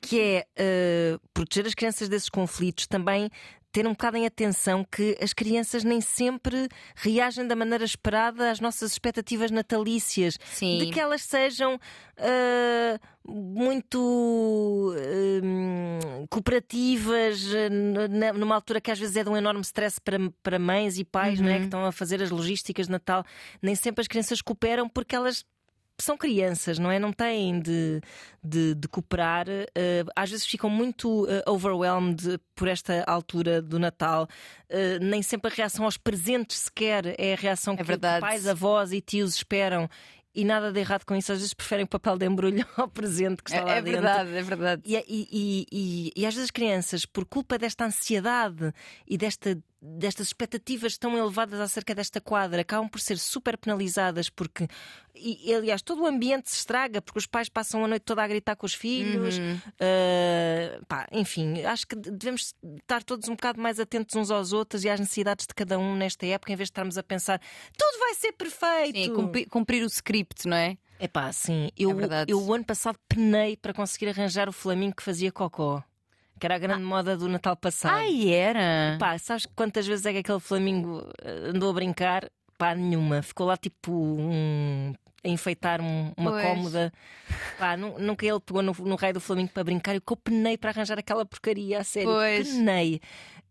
[0.00, 3.30] que é eh, proteger as crianças desses conflitos, também
[3.78, 8.58] ter um bocado em atenção que as crianças nem sempre reagem da maneira esperada às
[8.58, 10.36] nossas expectativas natalícias.
[10.46, 10.78] Sim.
[10.78, 11.78] De que elas sejam
[12.16, 14.96] ah, muito
[15.44, 17.40] hum, cooperativas
[18.34, 21.38] numa altura que às vezes é de um enorme stress para, para mães e pais
[21.38, 21.58] não é?
[21.58, 23.24] que estão a fazer as logísticas de Natal.
[23.62, 25.44] Nem sempre as crianças cooperam porque elas
[26.04, 26.98] são crianças, não é?
[26.98, 28.00] Não têm de,
[28.42, 29.46] de, de cooperar.
[29.48, 34.28] eh, às vezes ficam muito eh, overwhelmed por esta altura do Natal.
[34.68, 38.20] Eh, nem sempre a reação aos presentes sequer é a reação que, que verdade.
[38.20, 39.88] pais, avós e tios esperam.
[40.34, 43.42] E nada de errado com isso, às vezes preferem o papel de embrulho ao presente
[43.42, 44.00] que está lá É, é dentro.
[44.02, 44.82] verdade, é verdade.
[44.84, 48.72] E, e, e, e, e às vezes as crianças, por culpa desta ansiedade
[49.08, 54.66] e desta, destas expectativas tão elevadas acerca desta quadra, acabam por ser super penalizadas porque,
[55.14, 58.26] e, aliás, todo o ambiente se estraga porque os pais passam a noite toda a
[58.26, 59.38] gritar com os filhos.
[59.38, 59.54] Uhum.
[59.54, 64.84] Uh, pá, enfim, acho que devemos estar todos um bocado mais atentos uns aos outros
[64.84, 67.40] e às necessidades de cada um nesta época, em vez de estarmos a pensar
[67.76, 68.98] tudo vai ser perfeito.
[68.98, 70.76] Sim, cumpri- cumprir o script, não é?
[70.98, 71.70] É pá, sim.
[71.78, 72.32] Eu, verdade.
[72.32, 75.84] eu o ano passado penei para conseguir arranjar o Flamingo que fazia cocó.
[76.38, 77.94] Que era a grande moda do Natal passado.
[77.96, 78.96] Ai, era.
[78.98, 82.30] Pá, sabes quantas vezes é que aquele Flamingo eh, andou a brincar?
[82.56, 83.22] Pá, nenhuma.
[83.22, 84.94] Ficou lá tipo um.
[85.24, 86.44] A enfeitar um- uma Pois.
[86.46, 86.92] cómoda.
[87.58, 89.94] Pá, nu- nunca ele pegou no, no raio do Flamingo para brincar.
[89.94, 92.08] Eu que eu penei para arranjar aquela porcaria, a sério.
[92.10, 92.48] Pois.
[92.48, 93.00] Penei.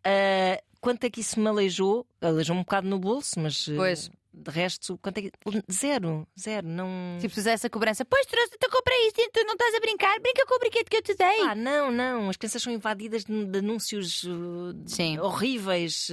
[0.04, 2.08] Ah, quanto é que isso me aleijou?
[2.22, 3.68] Aleijou um bocado no bolso, mas.
[3.70, 4.10] eh, Pois.
[4.38, 5.32] De resto, quanto é que.
[5.72, 6.68] Zero, zero.
[6.68, 7.18] Não.
[7.20, 8.06] Tipo, fizer essa cobrança.
[8.06, 10.20] Pois, trouxe, tu comprei isto e tu não estás a brincar.
[10.20, 11.42] Brinca com o brinquedo que eu te dei.
[11.42, 12.30] Ah, não, não.
[12.30, 15.18] As crianças são invadidas de anúncios uh, Sim.
[15.20, 16.08] horríveis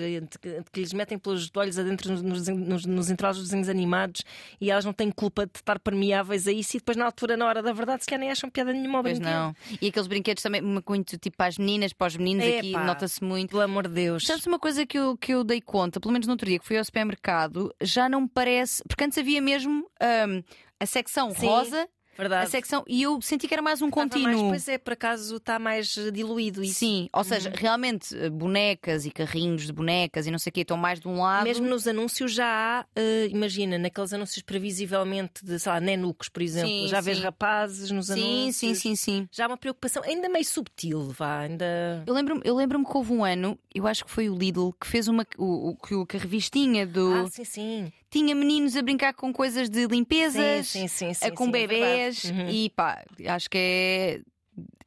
[0.72, 4.22] que, lhes metem pelos olhos adentro nos, nos, nos, nos intervalos dos desenhos animados
[4.60, 7.46] e elas não têm culpa de estar permeáveis a isso e depois, na altura, na
[7.46, 9.34] hora da verdade, se calhar nem acham piada nenhuma ao Pois brinquedo.
[9.34, 9.54] não.
[9.80, 12.84] E aqueles brinquedos também muito tipo para as meninas, para os meninos, aqui Epá.
[12.84, 13.50] nota-se muito.
[13.50, 14.26] Pelo amor de Deus.
[14.26, 16.66] Sabes uma coisa que eu, que eu dei conta, pelo menos no outro dia que
[16.66, 18.82] fui ao supermercado, já não me parece.
[18.88, 19.86] Porque antes havia mesmo
[20.28, 20.42] hum,
[20.80, 22.48] a secção Sim, rosa, a Verdade.
[22.50, 22.84] secção.
[22.86, 24.32] E eu senti que era mais um Estava contínuo.
[24.32, 26.74] Mais, pois é, por acaso está mais uh, diluído isso.
[26.78, 30.60] Sim, ou seja, realmente eh, bonecas e carrinhos de bonecas e não sei o quê
[30.60, 31.42] estão mais de um lado.
[31.42, 36.40] Mesmo nos anúncios já há, uh, imagina, naqueles anúncios previsivelmente de, sei lá, nenucos, por
[36.40, 37.24] exemplo, Sim, já vês sim.
[37.24, 38.56] rapazes nos Sim, anúncios.
[38.56, 39.28] sim, sim, sim.
[39.32, 42.04] Já há uma preocupação ainda meio subtil, vá, ainda.
[42.06, 44.86] Eu lembro-me eu lembro que houve um ano, eu acho que foi o Lidl, que
[44.86, 45.26] fez uma.
[45.36, 47.12] O, o- que a revistinha do.
[47.12, 47.92] Ah, sim, sim.
[48.18, 52.08] Tinha meninos a brincar com coisas de limpezas, Sim, sim, sim, a- com sim, é.
[52.30, 52.48] Uhum.
[52.48, 54.20] e pá, acho que é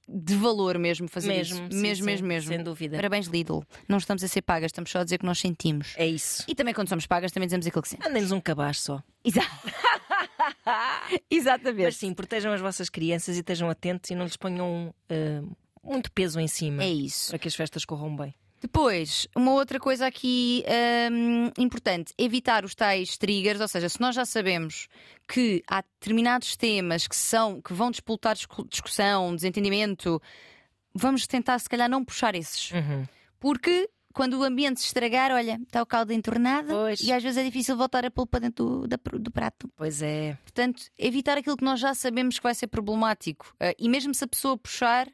[0.10, 1.72] de valor mesmo fazer Mesmo, isso.
[1.76, 2.50] sim, mesmo, sim, mesmo, mesmo.
[2.54, 2.96] sem dúvida.
[2.96, 3.60] Parabéns, Lidl.
[3.90, 5.94] Não estamos a ser pagas, estamos só a dizer que nós sentimos.
[5.98, 6.46] É isso.
[6.48, 8.08] E também quando somos pagas, também dizemos aquilo que sentimos.
[8.08, 9.04] Mandem-nos um cabaz só.
[9.26, 9.42] Exa-
[11.30, 11.84] Exatamente.
[11.84, 15.42] Mas sim, protejam as vossas crianças e estejam atentos e não lhes ponham eh,
[15.84, 17.30] muito peso em cima É isso.
[17.30, 18.34] para que as festas corram bem.
[18.60, 20.64] Depois, uma outra coisa aqui
[21.12, 24.88] hum, importante: evitar os tais triggers, ou seja, se nós já sabemos
[25.28, 30.22] que há determinados temas que são que vão disputar discu- discussão, desentendimento,
[30.94, 32.72] vamos tentar se calhar não puxar esses.
[32.72, 33.06] Uhum.
[33.40, 37.00] Porque quando o ambiente se estragar, olha, está o caldo entornado Pois.
[37.02, 39.70] e às vezes é difícil voltar a pôr para dentro do, da- do prato.
[39.76, 40.36] Pois é.
[40.42, 43.54] Portanto, evitar aquilo que nós já sabemos que vai ser problemático.
[43.60, 45.08] Ah, e mesmo se a pessoa puxar,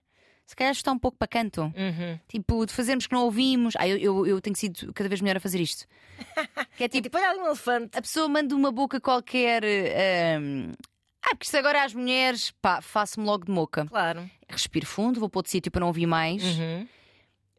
[0.54, 1.62] se calhar está um pouco para canto.
[1.64, 2.20] Uhum.
[2.28, 3.74] Tipo, de fazermos que não ouvimos.
[3.76, 5.86] Ah, eu, eu, eu tenho sido cada vez melhor a fazer isto.
[6.78, 7.98] Que é E tipo, tipo, olha ali um elefante.
[7.98, 9.64] a pessoa manda uma boca qualquer.
[9.64, 10.72] ahm,
[11.24, 13.86] ah, porque isto agora às mulheres, pá, faço-me logo de moca.
[13.86, 14.30] Claro.
[14.48, 16.44] Respiro fundo, vou para outro sítio para não ouvir mais.
[16.44, 16.88] Uhum.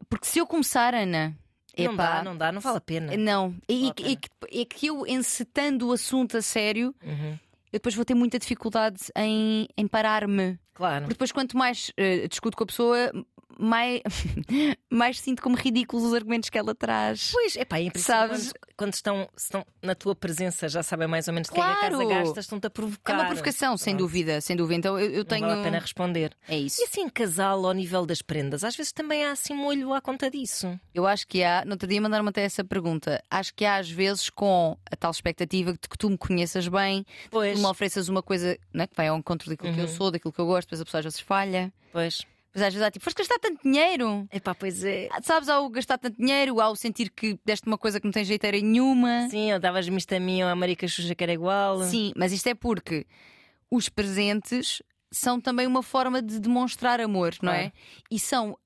[0.09, 1.35] Porque se eu começar, Ana.
[1.77, 3.17] Não epá, dá, não dá, não vale a pena.
[3.17, 3.53] Não.
[3.67, 4.09] E, Vale e- pena.
[4.11, 7.37] é que- é que eu, encetando o assunto a sério, Uhum.
[7.75, 10.57] Eu depois vou ter muita dificuldade em, em parar-me.
[10.73, 11.01] Claro.
[11.01, 13.11] Porque depois, quanto mais eh, discuto com a pessoa,
[13.59, 14.01] mais,
[14.89, 17.29] mais sinto como ridículos os argumentos que ela traz.
[17.31, 18.51] Pois, é pá, em princípio, Sabes?
[18.53, 21.65] quando, quando estão, estão na tua presença, já sabem mais ou menos de quem é
[21.67, 21.97] que a Claro.
[21.97, 23.13] casa gasta, estão-te a provocar.
[23.13, 24.07] É uma provocação, sem Pronto.
[24.07, 24.77] dúvida, sem dúvida.
[24.77, 25.47] Então eu, eu Não tenho.
[25.47, 26.31] vale a pena responder.
[26.47, 26.81] É isso.
[26.81, 30.29] E assim, casal, ao nível das prendas, às vezes também há assim molho à conta
[30.29, 30.79] disso.
[30.93, 33.23] Eu acho que há, no outro dia mandaram-me até essa pergunta.
[33.29, 37.05] Acho que há às vezes com a tal expectativa de que tu me conheças bem,
[37.31, 39.89] Pois, tu me ofereças uma coisa né, que vai ao encontro daquilo que eu Uhum.
[39.95, 41.71] sou, daquilo que eu gosto, depois a pessoa às vezes falha.
[41.91, 42.25] pois.
[42.55, 44.25] Mas às vezes há tipo, foste gastar tanto dinheiro.
[44.31, 45.09] É pá, pois é.
[45.11, 48.23] Ah, Sabes, ao gastar tanto dinheiro, ao sentir que deste uma coisa que não tem
[48.23, 49.27] jeiteira nenhuma.
[49.29, 51.83] Sim, eu davas-me isto a mim ou a Marica Xuxa que era igual.
[51.83, 53.05] Sim, mas isto é porque
[53.69, 57.73] os presentes são também uma forma de demonstrar amor, não é?
[58.09, 58.57] E são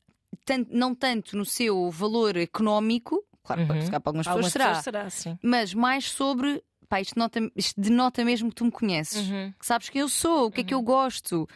[0.45, 3.67] tan- não tanto no seu valor económico, claro, Uhum.
[3.67, 5.39] para, para algumas pessoas algumas será, pessoas será, sim.
[5.41, 6.63] mas mais sobre.
[6.89, 9.29] Pá, isto, nota, isto denota mesmo que tu me conheces.
[9.29, 9.53] Uhum.
[9.59, 11.47] Que sabes quem eu sou, o que é que eu gosto.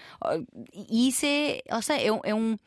[0.74, 2.58] E isso é, lá é, é um.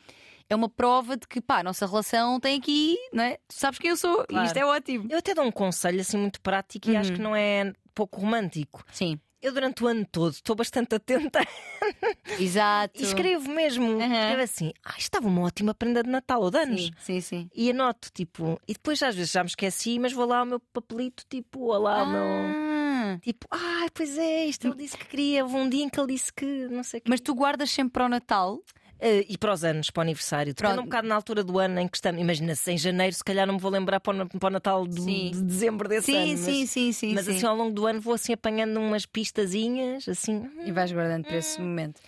[0.49, 3.37] É uma prova de que pá, a nossa relação tem aqui, não é?
[3.49, 4.47] Tu sabes quem eu sou e Claro.
[4.47, 5.07] isto é ótimo.
[5.11, 7.17] Eu até dou um conselho assim muito prático e acho Uhum.
[7.17, 8.85] que não é pouco romântico.
[8.93, 11.41] Sim, Eu durante o ano todo estou bastante atenta
[12.39, 13.01] exato.
[13.01, 13.85] e escrevo mesmo.
[13.85, 14.01] Uhum.
[14.03, 16.83] Escrevo assim, ah, estava uma ótima prenda de Natal ou de anos.
[16.87, 17.51] Sim, sim, sim.
[17.55, 20.59] E anoto, tipo, e depois às vezes já me esqueci, mas vou lá ao meu
[20.73, 22.23] papelito, tipo, ou lá ao meu.
[22.23, 25.45] Ah, Tipo, ai, pois é, isto ele disse que queria.
[25.45, 27.09] Houve um dia em que ele disse que não sei o quê.
[27.09, 28.61] Mas tu guardas sempre para o Natal?
[28.99, 30.55] Eh, e para os anos, para o aniversário.
[30.55, 32.21] Depende um bocado na altura do ano em que estamos.
[32.21, 35.31] Imagina-se em janeiro, se calhar não me vou lembrar para o, para o Natal de,
[35.31, 36.31] de dezembro desse Sim, ano.
[36.33, 37.15] mas- sim, sim, sim.
[37.15, 37.37] Mas sim.
[37.37, 40.49] assim ao longo do ano vou assim apanhando umas pistazinhas, assim.
[40.65, 42.01] E vais guardando para esse momento.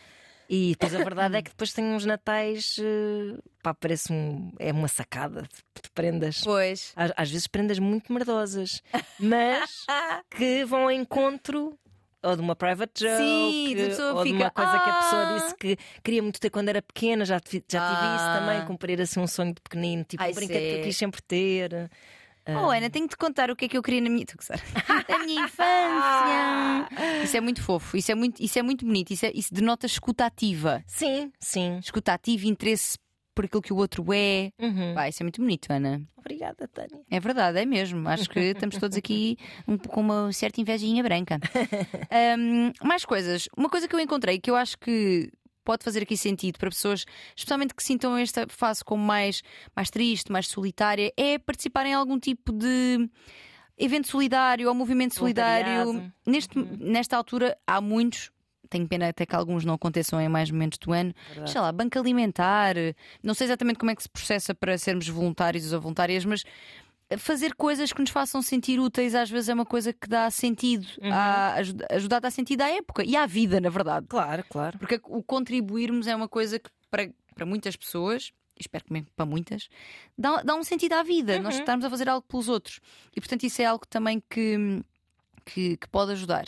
[0.48, 4.72] E depois a verdade é que depois tenho uns natais, eh, pá, parece um, é
[4.72, 6.40] uma sacada de, de prendas.
[6.42, 6.92] Pois.
[6.96, 8.82] Às, às vezes prendas muito merdosas,
[9.20, 9.84] mas
[10.34, 11.78] que vão ao encontro
[12.22, 13.68] ou de uma private joke, Sim,
[14.02, 16.68] ou de fica, uma coisa que a pessoa "Ah." disse que queria muito ter quando
[16.68, 18.38] era pequena, já, tive- já tive isso Ah.
[18.40, 21.90] também, cumprir assim um sonho de pequenino, tipo um brinquedo que eu quis sempre ter.
[22.50, 25.18] Oh, Ana, tenho de te contar o que é que eu queria na minha, na
[25.26, 27.22] minha infância.
[27.22, 29.84] Isso é muito fofo, isso é muito, isso é muito bonito, isso, é- isso denota
[29.86, 30.82] escuta ativa.
[30.86, 31.78] Sim, sim.
[31.78, 32.96] Escuta ativa, interesse
[33.38, 34.50] por aquilo que o outro é.
[34.58, 34.94] Uhum.
[34.96, 36.02] Pá, isso é muito bonito, Ana.
[36.16, 37.00] Obrigada, Tânia.
[37.08, 38.08] É verdade, é mesmo.
[38.08, 41.38] Acho que estamos todos aqui um, com uma certa invejinha branca.
[42.10, 43.48] Ahm, mais coisas.
[43.56, 45.30] Uma coisa que eu encontrei que eu acho que
[45.64, 47.04] pode fazer aqui sentido para pessoas,
[47.36, 49.40] especialmente que sintam esta fase como mais,
[49.76, 53.08] mais triste, mais solitária, é participar em algum tipo de
[53.78, 56.12] evento solidário ou movimento solidário.
[56.26, 58.32] Neste, Nesta altura há muitos.
[58.68, 61.14] Tenho pena até que alguns não aconteçam em mais momentos do ano.
[61.28, 61.50] Verdade.
[61.50, 62.74] Sei lá, banca alimentar.
[63.22, 66.44] Não sei exatamente como é que se processa para sermos voluntários ou voluntárias, mas
[67.16, 70.86] fazer coisas que nos façam sentir úteis às vezes é uma coisa que dá sentido,
[71.00, 71.10] Uhum.
[71.12, 74.06] a, ajuda, ajuda a dar sentido à época e à vida, na verdade.
[74.08, 74.78] Claro, claro.
[74.78, 79.24] Porque o contribuirmos é uma coisa que para, para muitas pessoas, espero que mesmo para
[79.24, 79.68] muitas,
[80.18, 81.38] dá, dá um sentido à vida.
[81.38, 81.60] Nós Uhum.
[81.60, 82.78] estarmos a fazer algo pelos outros.
[83.16, 84.82] E portanto isso é algo também que,
[85.46, 86.44] que, que pode ajudar.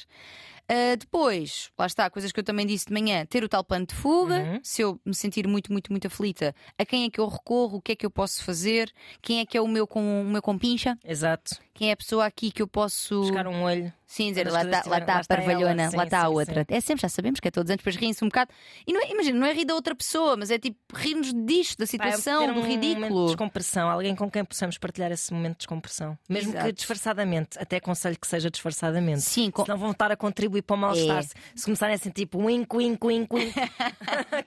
[0.71, 3.87] Uh, depois, lá está, coisas que eu também disse de manhã: ter o tal plano
[3.87, 4.39] de fuga.
[4.39, 4.61] Uhum.
[4.63, 7.79] Se eu me sentir muito, muito, muito aflita, a quem é que eu recorro?
[7.79, 8.93] O que é que eu posso fazer?
[9.21, 10.97] Quem é que é o meu, com, o meu compincha?
[11.05, 11.57] Exato.
[11.75, 13.21] Quem é a pessoa aqui que eu posso.
[13.23, 13.93] Buscar um olho.
[14.07, 16.03] Sim, dizer, Quando lá as está lá tá lá a está parvalhona, ela, lá sim,
[16.03, 16.67] está a sim, outra.
[16.69, 18.51] É sempre, já sabemos que é todos antes, depois riem-se um bocado.
[18.85, 21.79] E não é, imagina, não é rir da outra pessoa, mas é tipo rir-nos disto,
[21.79, 23.27] da situação, ter do um momento de ridículo.
[23.27, 26.19] descompressão, alguém com quem possamos partilhar esse momento de descompressão.
[26.29, 26.67] Mesmo Exato.
[26.67, 29.21] que disfarçadamente, até aconselho que seja disfarçadamente.
[29.21, 31.19] Sim, com- Senão vão estar a contribuir para o mal-estar.
[31.19, 31.23] É.
[31.55, 33.55] Se- começarem assim, tipo, wink, wink, wink, wink,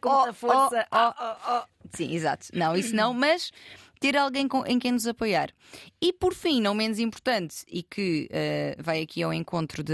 [0.02, 0.88] com Oh, muita força.
[0.91, 1.88] oh, oh, oh, oh.
[1.95, 2.47] Sim, exato.
[2.54, 3.52] Não, isso não, mas
[3.99, 5.49] ter alguém com- em quem nos apoiar.
[6.02, 9.93] E por fim, não menos importante, e que eh, vai aqui ao encontro de,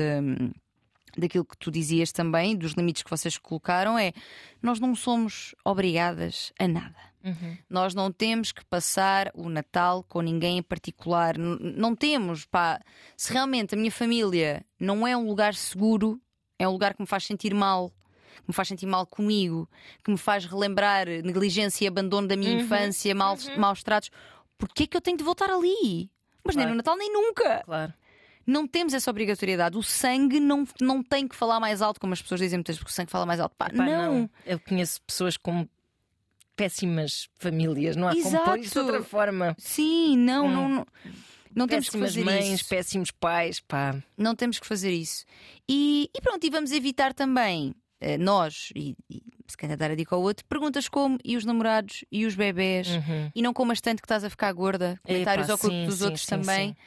[1.18, 4.14] daquilo que tu dizias também, dos limites que vocês colocaram, é
[4.62, 7.09] nós não somos obrigadas a nada.
[7.24, 7.58] Uhum.
[7.70, 11.38] Nós não temos que passar o Natal com ninguém em particular.
[11.38, 12.80] N- não temos, pá.
[13.18, 16.22] Se realmente a minha família não é um lugar seguro,
[16.58, 17.90] é um lugar que me faz sentir mal,
[18.38, 19.70] que me faz sentir mal comigo,
[20.04, 24.10] que me faz relembrar negligência e abandono da minha Uhum, infância, maus, maus tratos,
[24.58, 26.10] porquê é que eu tenho de voltar ali?
[26.44, 26.70] Mas nem Claro.
[26.72, 27.62] no Natal nem nunca.
[27.66, 27.94] Claro.
[28.48, 29.78] Não temos essa obrigatoriedade.
[29.78, 32.84] O sangue não, não tem que falar mais alto, como as pessoas dizem muitas vezes,
[32.84, 33.56] que o sangue fala mais alto.
[33.56, 34.28] Pá, Epá, não.
[34.46, 35.68] Eu conheço pessoas com
[36.60, 38.44] péssimas famílias, não há como Exato.
[38.44, 39.56] pôr isto de outra forma.
[39.58, 40.52] Sim, não, Hum.
[40.54, 40.88] não, não.
[41.56, 42.70] Não temos que péssimas fazer mães, isso.
[42.70, 43.96] péssimos pais, pá.
[44.18, 45.26] Não temos que fazer isso.
[45.68, 49.96] E, e pronto, e vamos evitar também, eh, nós, e, e se calhar dar a
[49.96, 53.32] dica ao outro, perguntas como e os namorados e os bebés, Uhum.
[53.34, 55.98] e não comas tanto que estás a ficar gorda, comentários Epá, ao corpo sim, dos
[56.00, 56.78] sim, outros sim, também.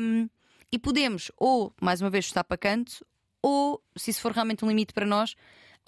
[0.00, 0.28] Um,
[0.70, 3.04] e podemos, ou, mais uma vez, estar para canto,
[3.42, 5.34] ou, se isso for realmente um limite para nós,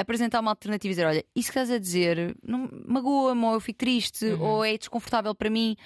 [0.00, 3.60] apresentar uma alternativa e dizer: olha, isso que estás a dizer não magoa-me, ou eu
[3.60, 4.42] fico triste, Uhum.
[4.42, 5.76] ou é desconfortável para mim.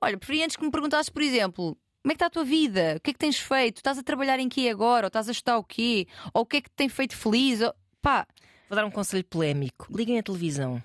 [0.00, 1.76] Olha, preferia antes que me perguntasses, por exemplo.
[2.02, 2.94] Como é que está a tua vida?
[2.98, 3.78] O que é que tens feito?
[3.78, 5.06] Estás a trabalhar em quê agora?
[5.06, 6.06] Ou estás a estudar o quê?
[6.34, 7.62] Ou o que é que te tem feito feliz?
[7.62, 7.74] Ou...
[8.02, 8.26] Pá,
[8.68, 9.86] Vou dar um conselho polémico.
[9.90, 10.82] Liguem a televisão.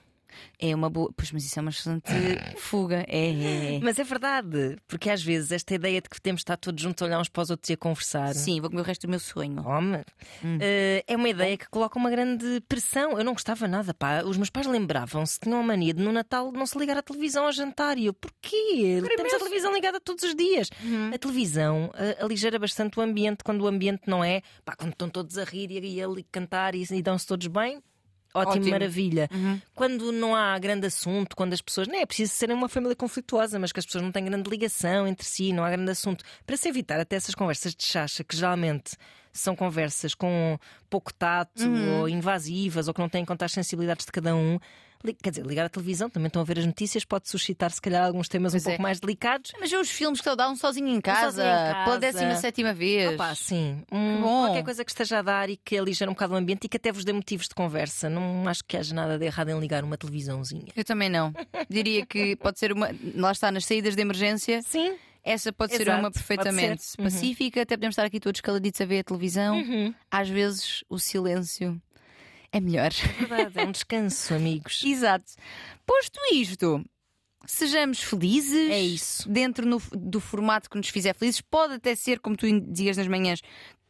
[0.59, 1.11] É uma boa.
[1.15, 2.11] Pois, mas isso é uma excelente
[2.57, 3.05] fuga.
[3.07, 3.79] É, é, é.
[3.81, 7.01] Mas é verdade, porque às vezes esta ideia de que temos de estar todos juntos
[7.01, 8.33] a olhar uns para os outros e a conversar.
[8.33, 9.65] Sim, vou comer o resto do meu sonho.
[9.65, 10.03] Homem,
[10.59, 13.17] eh, é uma ideia que coloca uma grande pressão.
[13.17, 14.23] Eu não gostava nada, pá.
[14.23, 17.45] Os meus pais lembravam-se, tinham a mania de no Natal não se ligar à televisão
[17.45, 17.97] ao jantar.
[17.97, 19.01] E eu, porquê?
[19.15, 20.69] Temos a televisão ligada todos os dias.
[21.13, 25.09] A televisão eh, aligera bastante o ambiente quando o ambiente não é, pá, quando estão
[25.09, 27.81] todos a rir e a, e a cantar e, e dão-se todos bem.
[28.33, 28.69] Ótimo, Ótimo.
[28.71, 29.29] maravilha.
[29.73, 31.87] Quando não há grande assunto, quando as pessoas.
[31.87, 35.07] Não é preciso serem uma família conflituosa, mas que as pessoas não têm grande ligação
[35.07, 36.23] entre si, não há grande assunto.
[36.45, 38.91] Para se evitar até essas conversas de chacha, que geralmente
[39.33, 40.57] são conversas com
[40.89, 41.99] pouco tato Uhum.
[42.01, 44.59] ou invasivas ou que não têm em conta as sensibilidades de cada um.
[45.23, 48.05] Quer dizer, ligar a televisão, também estão a ver as notícias, pode suscitar se calhar
[48.05, 48.83] alguns temas Pois um pouco é.
[48.83, 49.51] mais delicados.
[49.59, 51.83] Mas os filmes que ele dá um sozinho em casa, sozinho em casa.
[51.85, 53.13] pela 17 vez.
[53.13, 53.81] Opa, sim.
[53.91, 54.45] Um, bom.
[54.45, 56.77] qualquer coisa que esteja a dar e que aligere um bocado o ambiente e que
[56.77, 58.09] até vos dê motivos de conversa.
[58.09, 60.67] Não acho que haja nada de errado em ligar uma televisãozinha.
[60.75, 61.33] Eu também não.
[61.69, 62.89] Diria que pode ser uma.
[63.15, 64.61] Lá está, nas saídas de emergência.
[64.63, 64.95] Sim.
[65.23, 66.99] Essa pode ser Exato, uma pode perfeitamente ser.
[66.99, 67.05] Uhum.
[67.05, 67.61] pacífica.
[67.61, 69.61] Até podemos estar aqui todos caladitos a ver a televisão.
[70.09, 71.79] Às vezes o silêncio
[72.51, 72.91] é melhor.
[73.19, 74.81] Verdade, é um descanso, amigos.
[74.85, 75.31] Exato.
[75.85, 76.83] Posto isto,
[77.45, 78.69] sejamos felizes.
[78.69, 79.29] É isso.
[79.29, 81.41] Dentro no- do formato que nos fizer felizes.
[81.41, 83.41] Pode até ser, como tu dizias nas manhãs,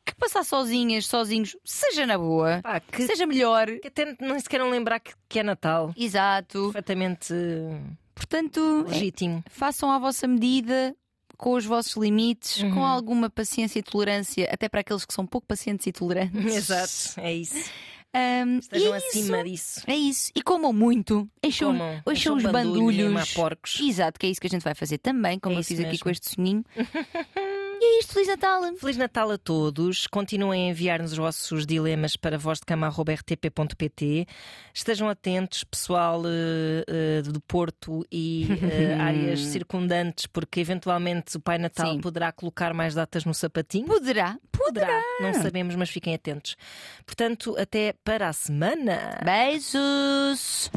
[0.06, 3.68] que passar sozinhas, sozinhos, seja na boa, Pá, que, seja melhor.
[3.80, 5.94] que até nem se queiram lembrar que, que é Natal.
[5.96, 6.72] Exato.
[6.74, 7.34] Perfeitamente
[8.16, 9.44] Portanto, é- legítimo.
[9.50, 10.96] façam à vossa medida.
[11.38, 12.74] Com os vossos limites, Uhum.
[12.74, 16.34] com alguma paciência e tolerância, até para aqueles que são pouco pacientes e tolerantes.
[17.16, 17.72] Exato, é isso.
[18.14, 19.44] Ahm, Estejam acima isso.
[19.44, 19.82] disso.
[19.86, 20.32] É isso.
[20.36, 21.30] E comam muito.
[21.44, 21.94] Encham, Comam.
[22.08, 23.36] encham Encham os bandulhos.
[23.82, 25.90] Exato, que é isso que a gente vai fazer também, como É eu fiz aqui
[25.90, 26.04] mesmo.
[26.04, 26.64] com este soninho.
[27.82, 28.62] e é isto, Feliz Natal!
[28.76, 30.08] Feliz Natal a todos.
[30.08, 34.28] Continuem a enviar-nos os vossos dilemas para vozdecama.rtp.pt.
[34.74, 41.58] Estejam atentos, pessoal eh, eh, do Porto e eh, áreas circundantes, porque eventualmente o Pai
[41.58, 42.02] Natal Sim.
[42.02, 43.88] poderá colocar mais datas no sapatinho.
[43.88, 45.02] Poderá, poderá.
[45.22, 46.56] Não sabemos, mas fiquem atentos.
[47.06, 49.20] Portanto, até para a semana.
[49.24, 50.70] Beijos!